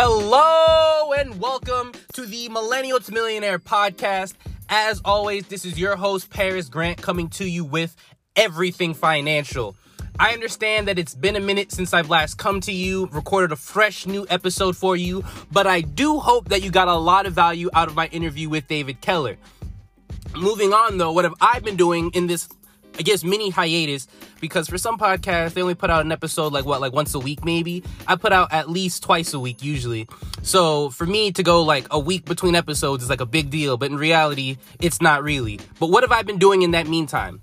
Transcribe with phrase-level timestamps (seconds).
[0.00, 4.34] Hello and welcome to the Millennial to Millionaire podcast.
[4.68, 7.96] As always, this is your host, Paris Grant, coming to you with
[8.36, 9.74] everything financial.
[10.16, 13.56] I understand that it's been a minute since I've last come to you, recorded a
[13.56, 17.32] fresh new episode for you, but I do hope that you got a lot of
[17.32, 19.36] value out of my interview with David Keller.
[20.36, 22.48] Moving on though, what have I been doing in this
[22.98, 24.08] I guess mini hiatus
[24.40, 27.18] because for some podcasts they only put out an episode like what like once a
[27.18, 27.84] week maybe.
[28.06, 30.08] I put out at least twice a week usually.
[30.42, 33.76] So for me to go like a week between episodes is like a big deal,
[33.76, 35.60] but in reality it's not really.
[35.78, 37.40] But what have I been doing in that meantime?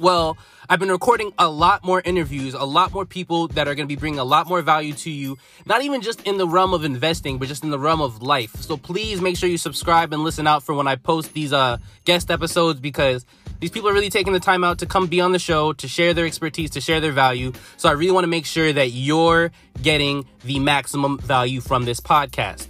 [0.00, 0.38] Well,
[0.68, 3.94] I've been recording a lot more interviews, a lot more people that are going to
[3.94, 5.36] be bringing a lot more value to you,
[5.66, 8.54] not even just in the realm of investing, but just in the realm of life.
[8.56, 11.76] So please make sure you subscribe and listen out for when I post these uh
[12.04, 13.26] guest episodes because
[13.62, 15.86] these people are really taking the time out to come be on the show, to
[15.86, 17.52] share their expertise, to share their value.
[17.76, 22.00] So I really want to make sure that you're getting the maximum value from this
[22.00, 22.66] podcast.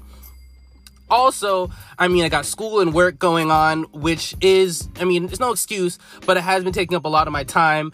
[1.08, 5.40] Also, I mean, I got school and work going on, which is, I mean, it's
[5.40, 7.92] no excuse, but it has been taking up a lot of my time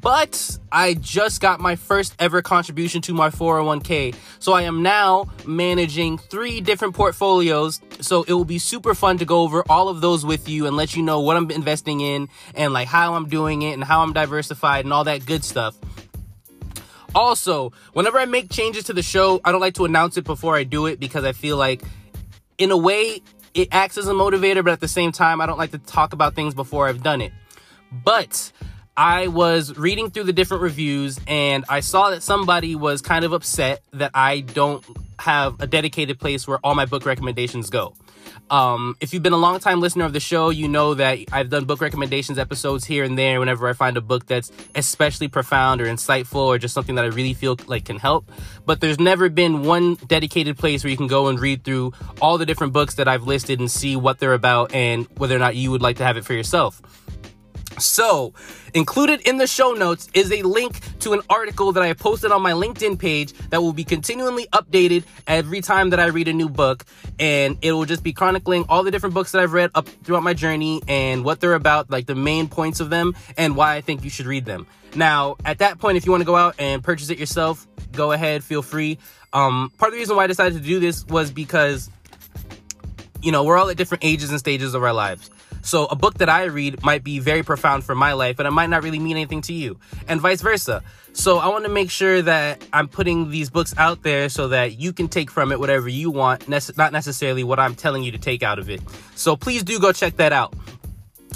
[0.00, 4.14] but I just got my first ever contribution to my 401k.
[4.38, 7.80] So I am now managing three different portfolios.
[8.00, 10.76] So it will be super fun to go over all of those with you and
[10.76, 14.02] let you know what I'm investing in and like how I'm doing it and how
[14.02, 15.76] I'm diversified and all that good stuff.
[17.14, 20.56] Also, whenever I make changes to the show, I don't like to announce it before
[20.56, 21.82] I do it because I feel like,
[22.56, 23.20] in a way,
[23.52, 26.12] it acts as a motivator, but at the same time, I don't like to talk
[26.12, 27.32] about things before I've done it.
[27.90, 28.52] But
[29.00, 33.32] I was reading through the different reviews and I saw that somebody was kind of
[33.32, 34.84] upset that I don't
[35.18, 37.94] have a dedicated place where all my book recommendations go.
[38.50, 41.48] Um, if you've been a long time listener of the show, you know that I've
[41.48, 45.80] done book recommendations episodes here and there whenever I find a book that's especially profound
[45.80, 48.30] or insightful or just something that I really feel like can help.
[48.66, 52.36] But there's never been one dedicated place where you can go and read through all
[52.36, 55.56] the different books that I've listed and see what they're about and whether or not
[55.56, 56.82] you would like to have it for yourself.
[57.80, 58.34] So,
[58.74, 62.42] included in the show notes is a link to an article that I posted on
[62.42, 66.48] my LinkedIn page that will be continually updated every time that I read a new
[66.48, 66.84] book.
[67.18, 70.22] And it will just be chronicling all the different books that I've read up throughout
[70.22, 73.80] my journey and what they're about, like the main points of them, and why I
[73.80, 74.66] think you should read them.
[74.94, 78.12] Now, at that point, if you want to go out and purchase it yourself, go
[78.12, 78.98] ahead, feel free.
[79.32, 81.88] Um, part of the reason why I decided to do this was because,
[83.22, 85.30] you know, we're all at different ages and stages of our lives.
[85.62, 88.50] So a book that I read might be very profound for my life, but it
[88.50, 89.78] might not really mean anything to you,
[90.08, 90.82] and vice versa.
[91.12, 94.78] So I want to make sure that I'm putting these books out there so that
[94.78, 98.18] you can take from it whatever you want, not necessarily what I'm telling you to
[98.18, 98.80] take out of it.
[99.16, 100.54] So please do go check that out.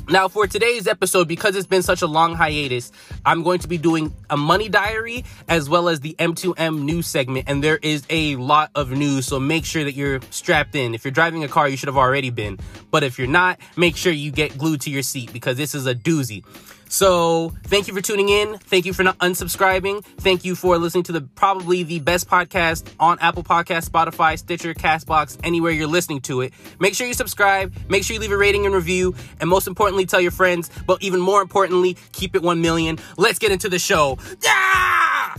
[0.08, 2.92] Now, for today's episode, because it's been such a long hiatus,
[3.24, 7.48] I'm going to be doing a money diary as well as the M2M news segment.
[7.48, 10.94] And there is a lot of news, so make sure that you're strapped in.
[10.94, 12.58] If you're driving a car, you should have already been.
[12.90, 15.86] But if you're not, make sure you get glued to your seat because this is
[15.86, 16.44] a doozy.
[16.88, 18.58] So thank you for tuning in.
[18.58, 20.04] Thank you for not unsubscribing.
[20.04, 24.74] Thank you for listening to the probably the best podcast on Apple Podcast, Spotify, Stitcher,
[24.74, 26.52] Castbox, anywhere you're listening to it.
[26.78, 27.74] Make sure you subscribe.
[27.88, 29.14] Make sure you leave a rating and review.
[29.40, 30.70] And most importantly, tell your friends.
[30.86, 32.98] But even more importantly, keep it 1 million.
[33.16, 34.18] Let's get into the show.
[34.42, 35.34] Yeah!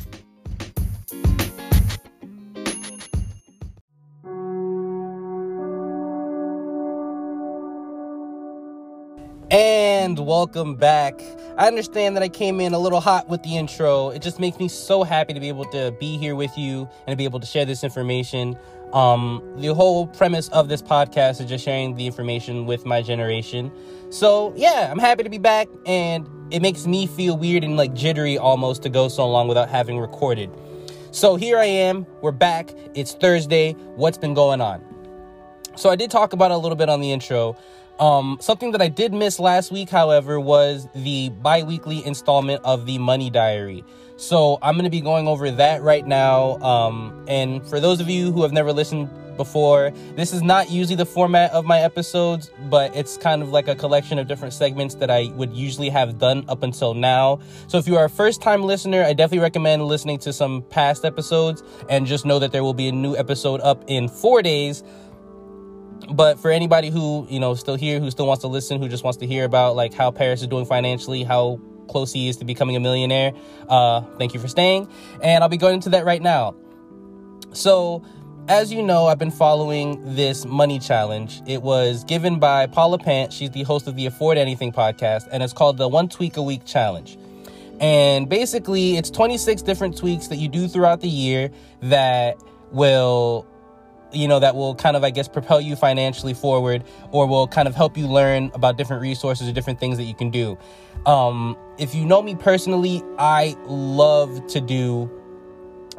[10.18, 11.22] And welcome back.
[11.58, 14.12] I understand that I came in a little hot with the intro.
[14.12, 17.12] It just makes me so happy to be able to be here with you and
[17.12, 18.58] to be able to share this information.
[18.94, 23.74] Um, the whole premise of this podcast is just sharing the information with my generation.
[24.10, 27.94] So, yeah, I'm happy to be back, and it makes me feel weird and like
[27.94, 30.50] jittery almost to go so long without having recorded.
[31.12, 32.08] So, here I am.
[32.22, 32.72] We're back.
[32.94, 33.74] It's Thursday.
[33.74, 34.82] What's been going on?
[35.76, 37.58] So, I did talk about a little bit on the intro.
[38.00, 42.86] Um, something that I did miss last week, however, was the bi weekly installment of
[42.86, 43.84] the Money Diary.
[44.18, 46.58] So I'm going to be going over that right now.
[46.58, 50.96] Um, and for those of you who have never listened before, this is not usually
[50.96, 54.96] the format of my episodes, but it's kind of like a collection of different segments
[54.96, 57.40] that I would usually have done up until now.
[57.68, 61.04] So if you are a first time listener, I definitely recommend listening to some past
[61.04, 64.84] episodes and just know that there will be a new episode up in four days
[66.12, 69.04] but for anybody who you know still here who still wants to listen who just
[69.04, 72.46] wants to hear about like how paris is doing financially how close he is to
[72.46, 73.34] becoming a millionaire
[73.70, 74.88] uh thank you for staying.
[75.22, 76.56] And i'll be going into that right now.
[77.54, 78.04] So
[78.48, 81.42] as you know i've been following this money challenge.
[81.48, 83.34] It was given by paula pant.
[83.34, 86.44] She's the host of the afford anything podcast and it's called the one tweak a
[86.44, 87.18] week challenge.
[87.80, 92.38] And basically it's 26 different tweaks that you do throughout the year that
[92.72, 93.46] will
[94.16, 97.68] you know, that will kind of, I guess, propel you financially forward or will kind
[97.68, 100.58] of help you learn about different resources or different things that you can do.
[101.06, 105.12] Um, if you know me personally, I love to do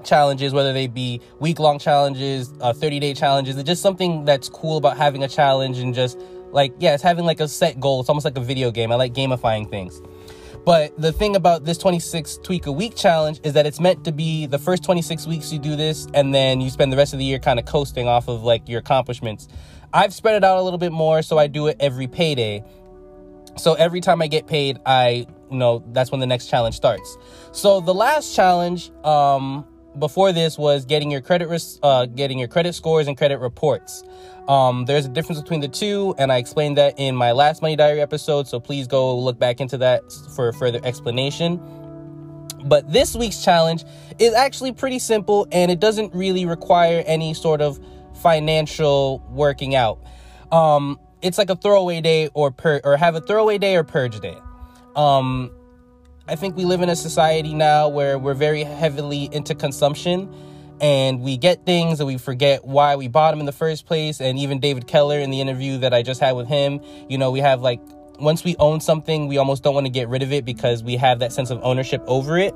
[0.04, 3.56] challenges, whether they be week long challenges, uh, 30 day challenges.
[3.56, 6.18] It's just something that's cool about having a challenge and just
[6.52, 8.00] like, yeah, it's having like a set goal.
[8.00, 8.92] It's almost like a video game.
[8.92, 10.00] I like gamifying things.
[10.66, 14.10] But the thing about this 26 tweak a week challenge is that it's meant to
[14.10, 17.20] be the first 26 weeks you do this, and then you spend the rest of
[17.20, 19.46] the year kind of coasting off of like your accomplishments.
[19.94, 22.64] I've spread it out a little bit more, so I do it every payday.
[23.56, 27.16] So every time I get paid, I you know that's when the next challenge starts.
[27.52, 29.64] So the last challenge, um,
[29.98, 34.02] before this was getting your credit ris- uh, getting your credit scores and credit reports.
[34.48, 37.76] Um, there's a difference between the two, and I explained that in my last Money
[37.76, 38.46] Diary episode.
[38.46, 40.02] So please go look back into that
[40.34, 41.60] for further explanation.
[42.64, 43.84] But this week's challenge
[44.19, 47.81] is actually pretty simple, and it doesn't really require any sort of
[48.22, 49.99] financial working out.
[50.52, 54.20] Um, it's like a throwaway day or per or have a throwaway day or purge
[54.20, 54.37] day.
[54.94, 55.50] Um,
[56.28, 60.28] I think we live in a society now where we're very heavily into consumption
[60.81, 64.20] and we get things and we forget why we bought them in the first place.
[64.20, 67.31] And even David Keller in the interview that I just had with him, you know,
[67.31, 67.78] we have like
[68.19, 70.96] once we own something, we almost don't want to get rid of it because we
[70.96, 72.52] have that sense of ownership over it.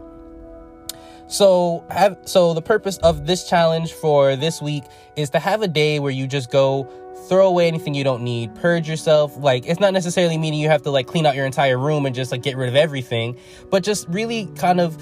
[1.30, 4.82] So have so the purpose of this challenge for this week
[5.14, 6.88] is to have a day where you just go
[7.28, 9.36] throw away anything you don't need, purge yourself.
[9.36, 12.16] Like it's not necessarily meaning you have to like clean out your entire room and
[12.16, 13.38] just like get rid of everything,
[13.70, 15.00] but just really kind of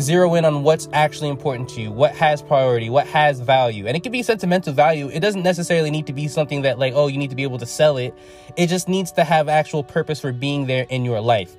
[0.00, 3.88] zero in on what's actually important to you, what has priority, what has value.
[3.88, 5.08] And it can be sentimental value.
[5.08, 7.58] It doesn't necessarily need to be something that like, oh, you need to be able
[7.58, 8.14] to sell it.
[8.56, 11.56] It just needs to have actual purpose for being there in your life.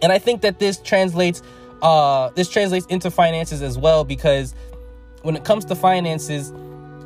[0.00, 1.42] And I think that this translates
[1.82, 4.54] uh this translates into finances as well because
[5.22, 6.52] when it comes to finances,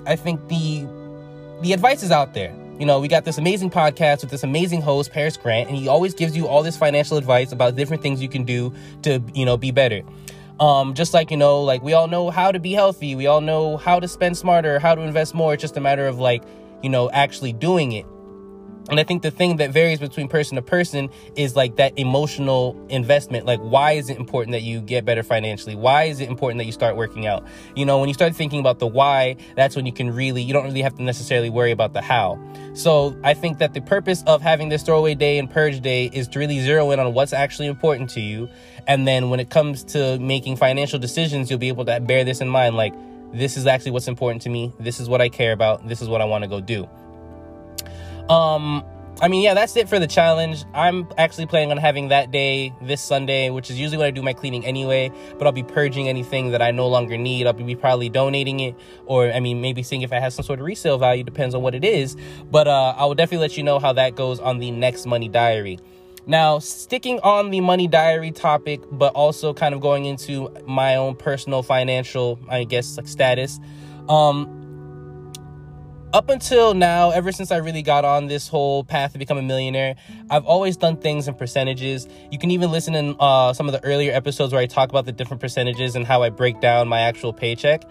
[0.07, 0.87] I think the
[1.63, 2.55] the advice is out there.
[2.79, 5.87] You know, we got this amazing podcast with this amazing host, Paris Grant, and he
[5.89, 9.45] always gives you all this financial advice about different things you can do to, you
[9.45, 10.03] know, be better.
[10.59, 13.41] Um, just like, you know, like we all know how to be healthy, we all
[13.41, 15.55] know how to spend smarter, how to invest more.
[15.55, 16.43] It's just a matter of like,
[16.83, 18.07] you know, actually doing it.
[18.91, 22.77] And I think the thing that varies between person to person is like that emotional
[22.89, 23.47] investment.
[23.47, 25.77] Like, why is it important that you get better financially?
[25.77, 27.47] Why is it important that you start working out?
[27.77, 30.53] You know, when you start thinking about the why, that's when you can really, you
[30.53, 32.41] don't really have to necessarily worry about the how.
[32.75, 36.27] So I think that the purpose of having this throwaway day and purge day is
[36.29, 38.49] to really zero in on what's actually important to you.
[38.89, 42.41] And then when it comes to making financial decisions, you'll be able to bear this
[42.41, 42.77] in mind.
[42.77, 42.95] Like,
[43.33, 44.73] this is actually what's important to me.
[44.81, 45.87] This is what I care about.
[45.87, 46.89] This is what I want to go do.
[48.29, 48.85] Um,
[49.21, 50.65] I mean, yeah, that's it for the challenge.
[50.75, 54.23] I'm actually planning on having that day this Sunday, which is usually when I do
[54.23, 55.13] my cleaning anyway.
[55.39, 57.47] But I'll be purging anything that I no longer need.
[57.47, 58.75] I'll be probably donating it,
[59.07, 61.23] or I mean, maybe seeing if it has some sort of resale value.
[61.23, 62.17] Depends on what it is.
[62.51, 65.29] But uh, I will definitely let you know how that goes on the next Money
[65.29, 65.79] Diary.
[66.27, 71.17] Now, sticking on the money diary topic, but also kind of going into my own
[71.17, 73.59] personal financial, I guess, like status.
[74.09, 74.62] Um,
[76.13, 79.43] up until now, ever since I really got on this whole path to become a
[79.43, 79.97] millionaire,
[80.31, 82.07] I've always done things in percentages.
[82.31, 85.07] You can even listen in uh, some of the earlier episodes where I talk about
[85.07, 87.85] the different percentages and how I break down my actual paycheck.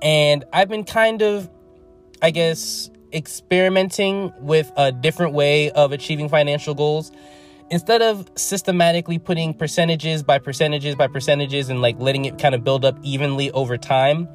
[0.00, 1.50] And I've been kind of,
[2.22, 7.12] I guess, experimenting with a different way of achieving financial goals.
[7.70, 12.64] Instead of systematically putting percentages by percentages by percentages and like letting it kind of
[12.64, 14.28] build up evenly over time,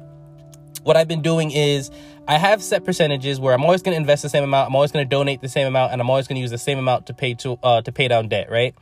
[0.84, 1.90] what I've been doing is
[2.28, 4.92] I have set percentages where I'm always going to invest the same amount, I'm always
[4.92, 7.06] going to donate the same amount, and I'm always going to use the same amount
[7.06, 8.50] to pay to uh, to pay down debt.
[8.50, 8.74] Right?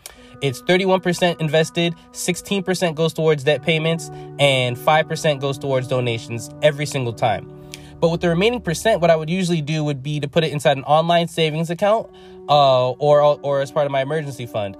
[0.42, 7.12] It's 31% invested, 16% goes towards debt payments, and 5% goes towards donations every single
[7.12, 7.52] time.
[8.00, 10.52] But with the remaining percent, what I would usually do would be to put it
[10.52, 12.11] inside an online savings account,
[12.49, 14.76] uh, or or as part of my emergency fund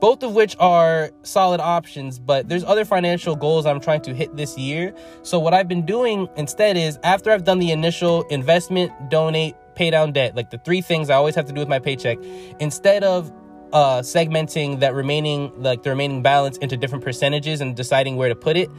[0.00, 4.34] both of which are solid options, but there's other financial goals I'm trying to hit
[4.36, 4.94] this year.
[5.22, 9.90] So what I've been doing instead is after I've done the initial investment, donate, pay
[9.90, 12.18] down debt, like the three things I always have to do with my paycheck,
[12.58, 13.30] instead of
[13.72, 18.34] uh, segmenting that remaining, like the remaining balance into different percentages and deciding where to
[18.34, 18.70] put it,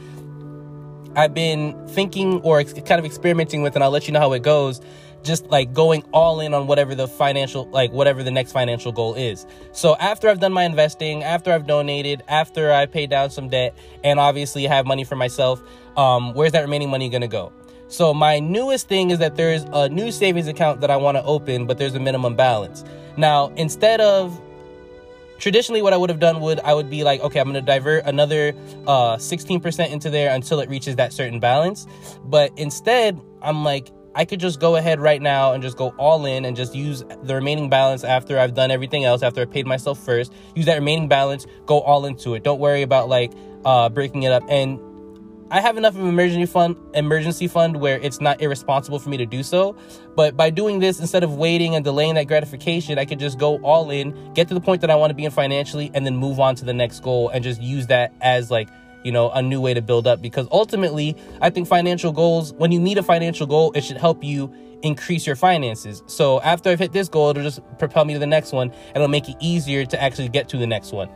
[1.14, 4.32] I've been thinking or ex- kind of experimenting with, and I'll let you know how
[4.32, 4.80] it goes
[5.22, 9.14] just like going all in on whatever the financial like whatever the next financial goal
[9.14, 9.46] is.
[9.72, 13.76] So after I've done my investing, after I've donated, after I pay down some debt
[14.02, 15.62] and obviously have money for myself,
[15.96, 17.52] um where's that remaining money going to go?
[17.88, 21.24] So my newest thing is that there's a new savings account that I want to
[21.24, 22.84] open, but there's a minimum balance.
[23.18, 24.40] Now, instead of
[25.38, 27.72] traditionally what I would have done would I would be like, okay, I'm going to
[27.72, 28.54] divert another
[28.86, 31.86] uh 16% into there until it reaches that certain balance.
[32.24, 36.26] But instead, I'm like I could just go ahead right now and just go all
[36.26, 39.66] in and just use the remaining balance after I've done everything else, after I paid
[39.66, 40.32] myself first.
[40.54, 42.44] Use that remaining balance, go all into it.
[42.44, 43.32] Don't worry about like
[43.64, 44.42] uh, breaking it up.
[44.48, 44.78] And
[45.50, 49.18] I have enough of an emergency fund, emergency fund where it's not irresponsible for me
[49.18, 49.76] to do so.
[50.14, 53.58] But by doing this, instead of waiting and delaying that gratification, I could just go
[53.58, 56.16] all in, get to the point that I want to be in financially, and then
[56.16, 58.68] move on to the next goal and just use that as like
[59.04, 62.72] you know, a new way to build up because ultimately, I think financial goals, when
[62.72, 66.02] you meet a financial goal, it should help you increase your finances.
[66.06, 68.96] So after I've hit this goal, it'll just propel me to the next one and
[68.96, 71.08] it'll make it easier to actually get to the next one.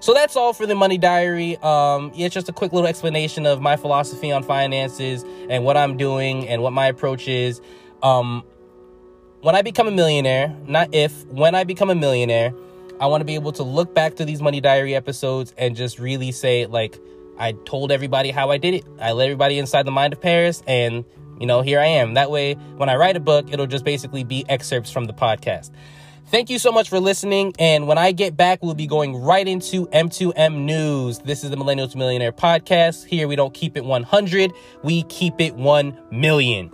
[0.00, 1.56] So that's all for the money diary.
[1.56, 5.96] Um, it's just a quick little explanation of my philosophy on finances and what I'm
[5.96, 7.60] doing and what my approach is.
[8.02, 8.44] Um,
[9.40, 12.52] when I become a millionaire, not if, when I become a millionaire,
[13.00, 15.98] I want to be able to look back to these Money Diary episodes and just
[15.98, 16.98] really say, like,
[17.38, 18.84] I told everybody how I did it.
[19.00, 21.04] I let everybody inside the mind of Paris, and,
[21.38, 22.14] you know, here I am.
[22.14, 25.70] That way, when I write a book, it'll just basically be excerpts from the podcast.
[26.26, 27.54] Thank you so much for listening.
[27.58, 31.20] And when I get back, we'll be going right into M2M News.
[31.20, 33.06] This is the Millennial to Millionaire podcast.
[33.06, 34.52] Here, we don't keep it 100,
[34.82, 36.70] we keep it 1 million.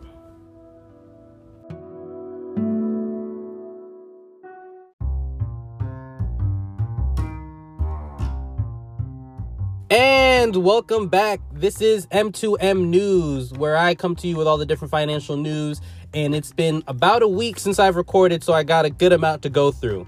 [10.55, 11.41] And welcome back.
[11.53, 15.81] This is M2M News, where I come to you with all the different financial news.
[16.15, 19.43] And it's been about a week since I've recorded, so I got a good amount
[19.43, 20.07] to go through.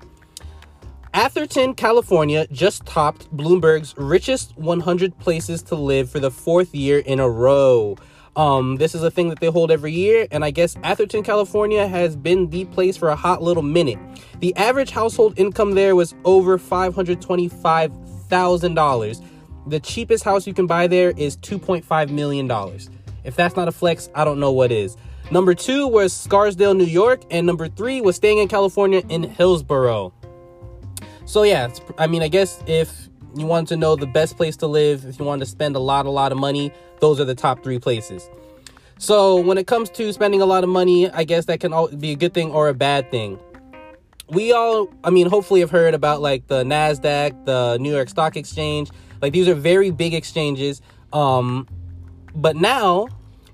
[1.12, 7.18] Atherton, California just topped Bloomberg's richest 100 places to live for the fourth year in
[7.18, 7.96] a row.
[8.36, 11.88] Um, this is a thing that they hold every year, and I guess Atherton, California
[11.88, 13.98] has been the place for a hot little minute.
[14.38, 19.22] The average household income there was over $525,000
[19.66, 22.50] the cheapest house you can buy there is $2.5 million.
[23.24, 24.96] If that's not a flex, I don't know what is.
[25.30, 27.22] Number two was Scarsdale, New York.
[27.30, 30.14] And number three was staying in California in Hillsborough.
[31.24, 31.68] So, yeah,
[31.98, 35.18] I mean, I guess if you want to know the best place to live, if
[35.18, 37.80] you want to spend a lot, a lot of money, those are the top three
[37.80, 38.30] places.
[38.98, 42.12] So, when it comes to spending a lot of money, I guess that can be
[42.12, 43.38] a good thing or a bad thing.
[44.28, 48.36] We all, I mean, hopefully have heard about like the NASDAQ, the New York Stock
[48.36, 50.82] Exchange, like these are very big exchanges.
[51.12, 51.68] Um,
[52.34, 53.08] but now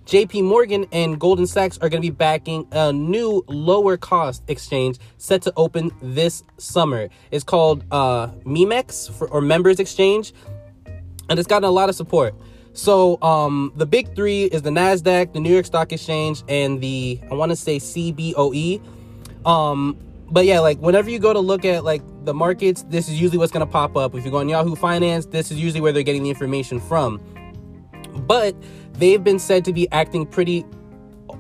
[0.07, 4.99] JP Morgan and Goldman Sachs are going to be backing a new lower cost exchange
[5.19, 7.09] set to open this summer.
[7.31, 10.33] It's called uh, MEMX for, or Members Exchange,
[11.28, 12.35] and it's gotten a lot of support.
[12.75, 17.21] So um, the big three is the Nasdaq, the New York Stock Exchange, and the
[17.31, 18.81] I want to say CBOE.
[19.47, 19.97] Um,
[20.33, 23.37] but yeah, like whenever you go to look at like the markets, this is usually
[23.37, 24.15] what's going to pop up.
[24.15, 27.21] If you go on Yahoo Finance, this is usually where they're getting the information from.
[28.27, 28.57] But
[28.95, 30.65] they've been said to be acting pretty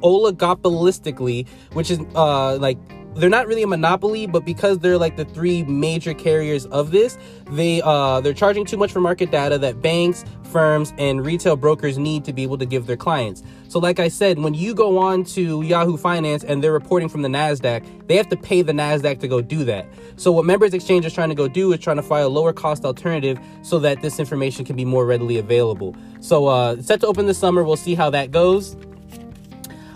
[0.02, 2.78] oligopolistically, which is uh like
[3.14, 7.18] they're not really a monopoly, but because they're like the three major carriers of this,
[7.50, 11.98] they uh they're charging too much for market data that banks, firms, and retail brokers
[11.98, 13.42] need to be able to give their clients.
[13.68, 17.22] So like I said, when you go on to Yahoo Finance and they're reporting from
[17.22, 19.86] the Nasdaq, they have to pay the Nasdaq to go do that.
[20.16, 22.52] So what Members Exchange is trying to go do is trying to find a lower
[22.52, 25.94] cost alternative so that this information can be more readily available.
[26.20, 28.76] So uh set to open this summer, we'll see how that goes.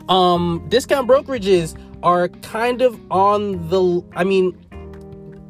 [0.09, 1.77] Um discount brokerages
[2.07, 4.57] are kind of on the I mean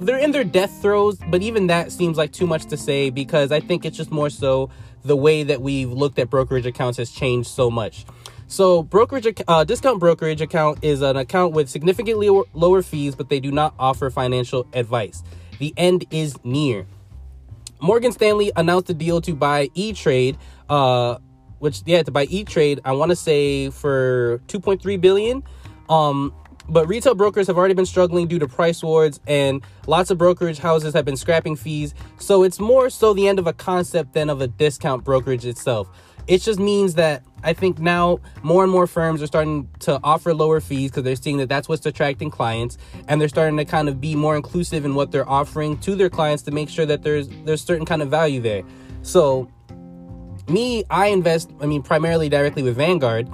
[0.00, 3.52] they're in their death throes, but even that seems like too much to say because
[3.52, 4.70] I think it's just more so
[5.04, 8.06] the way that we've looked at brokerage accounts has changed so much.
[8.48, 13.40] So, brokerage uh, discount brokerage account is an account with significantly lower fees, but they
[13.40, 15.22] do not offer financial advice.
[15.58, 16.86] The end is near.
[17.80, 20.38] Morgan Stanley announced a deal to buy E Trade,
[20.70, 21.18] uh,
[21.58, 22.80] which yeah, to buy E Trade.
[22.84, 25.42] I want to say for 2.3 billion.
[25.88, 26.32] Um,
[26.68, 30.58] but retail brokers have already been struggling due to price wars, and lots of brokerage
[30.58, 31.94] houses have been scrapping fees.
[32.18, 35.88] So it's more so the end of a concept than of a discount brokerage itself.
[36.26, 40.34] It just means that I think now more and more firms are starting to offer
[40.34, 43.88] lower fees because they're seeing that that's what's attracting clients, and they're starting to kind
[43.88, 47.04] of be more inclusive in what they're offering to their clients to make sure that
[47.04, 48.62] there's there's certain kind of value there.
[49.02, 49.48] So,
[50.48, 51.52] me, I invest.
[51.60, 53.30] I mean, primarily directly with Vanguard,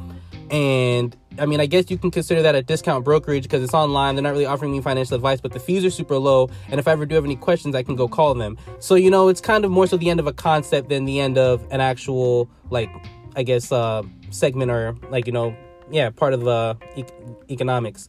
[0.51, 4.15] and I mean, I guess you can consider that a discount brokerage because it's online.
[4.15, 6.51] They're not really offering me financial advice, but the fees are super low.
[6.69, 8.59] And if I ever do have any questions, I can go call them.
[8.79, 11.21] So, you know, it's kind of more so the end of a concept than the
[11.21, 12.91] end of an actual, like,
[13.35, 15.57] I guess, uh, segment or, like, you know,
[15.91, 17.05] yeah, part of uh, e-
[17.51, 18.09] economics.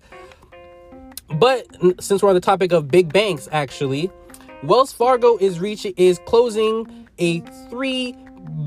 [1.35, 1.65] But
[1.99, 4.11] since we're on the topic of big banks, actually,
[4.63, 7.39] Wells Fargo is reaching is closing a
[7.69, 8.15] three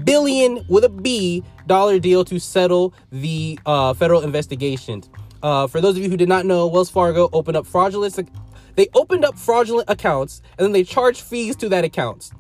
[0.05, 5.09] billion with a B dollar deal to settle the uh, federal investigations.
[5.43, 8.29] Uh, for those of you who did not know, Wells Fargo opened up fraudulent.
[8.77, 12.31] They opened up fraudulent accounts and then they charged fees to that accounts.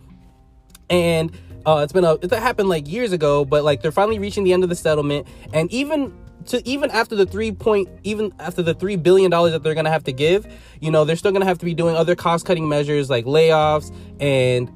[0.90, 4.44] And uh, it's been a it happened like years ago, but like they're finally reaching
[4.44, 5.26] the end of the settlement.
[5.52, 6.12] And even
[6.46, 9.90] to even after the three point even after the three billion dollars that they're gonna
[9.90, 10.46] have to give,
[10.80, 13.94] you know, they're still gonna have to be doing other cost cutting measures like layoffs
[14.20, 14.70] and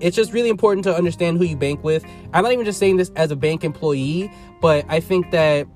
[0.00, 2.04] it's just really important to understand who you bank with.
[2.32, 5.66] I'm not even just saying this as a bank employee, but I think that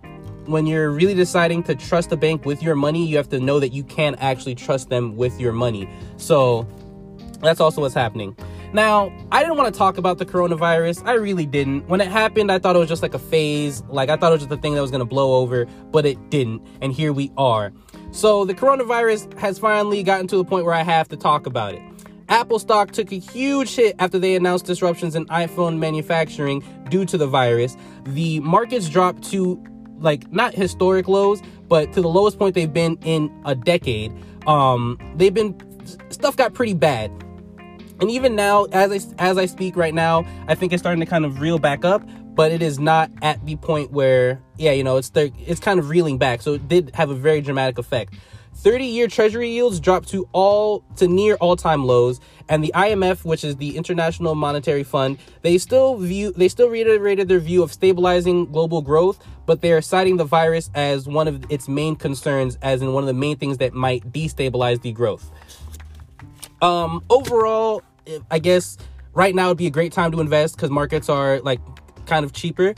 [0.46, 3.60] when you're really deciding to trust a bank with your money, you have to know
[3.60, 5.88] that you can't actually trust them with your money.
[6.16, 6.66] So
[7.40, 8.36] that's also what's happening.
[8.72, 11.06] Now, I didn't want to talk about the coronavirus.
[11.06, 11.86] I really didn't.
[11.88, 13.84] When it happened, I thought it was just like a phase.
[13.88, 16.04] Like, I thought it was just a thing that was going to blow over, but
[16.04, 16.60] it didn't.
[16.80, 17.72] And here we are.
[18.10, 21.74] So, the coronavirus has finally gotten to the point where I have to talk about
[21.74, 21.82] it.
[22.28, 27.18] Apple stock took a huge hit after they announced disruptions in iPhone manufacturing due to
[27.18, 27.76] the virus.
[28.04, 29.62] The markets dropped to
[29.98, 34.12] like not historic lows, but to the lowest point they've been in a decade.
[34.46, 35.58] Um, they've been
[36.10, 37.10] stuff got pretty bad.
[38.00, 41.06] And even now, as I as I speak right now, I think it's starting to
[41.06, 42.02] kind of reel back up,
[42.34, 45.88] but it is not at the point where, yeah, you know, it's it's kind of
[45.88, 46.42] reeling back.
[46.42, 48.14] So it did have a very dramatic effect.
[48.56, 53.56] 30-year treasury yields dropped to all to near all-time lows and the IMF which is
[53.56, 58.80] the International Monetary Fund they still view they still reiterated their view of stabilizing global
[58.80, 62.92] growth but they are citing the virus as one of its main concerns as in
[62.92, 65.30] one of the main things that might destabilize the growth.
[66.62, 67.82] Um overall
[68.30, 68.78] I guess
[69.12, 71.60] right now would be a great time to invest cuz markets are like
[72.06, 72.74] kind of cheaper.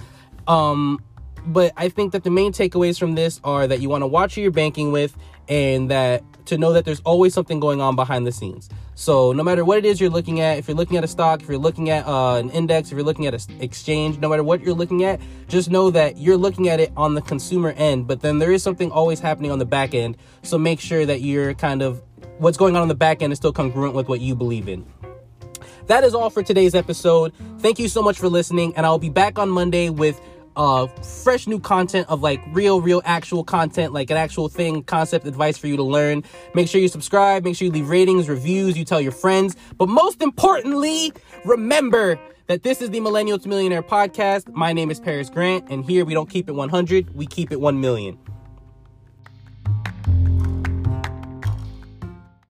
[0.49, 1.00] Um
[1.49, 4.35] but I think that the main takeaways from this are that you want to watch
[4.35, 5.16] who you're banking with
[5.49, 8.69] and that to know that there's always something going on behind the scenes.
[8.95, 11.43] So no matter what it is you're looking at, if you're looking at a stock,
[11.43, 14.43] if you're looking at uh, an index, if you're looking at an exchange, no matter
[14.43, 18.06] what you're looking at, just know that you're looking at it on the consumer end,
[18.06, 20.17] but then there is something always happening on the back end.
[20.43, 22.02] So make sure that you're kind of
[22.39, 24.87] what's going on on the back end is still congruent with what you believe in.
[25.89, 27.32] That is all for today's episode.
[27.59, 30.21] Thank you so much for listening, and I'll be back on Monday with
[30.56, 35.26] uh fresh new content of like real real actual content like an actual thing concept
[35.26, 36.23] advice for you to learn.
[36.54, 39.56] Make sure you subscribe make sure you leave ratings reviews you tell your friends.
[39.78, 41.12] But most importantly
[41.45, 44.52] remember that this is the millennial to millionaire podcast.
[44.54, 47.60] My name is paris grant and here we don't keep it 100 we keep it
[47.60, 48.19] 1 million